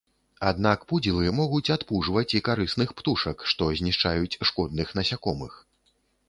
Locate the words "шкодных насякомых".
4.53-5.53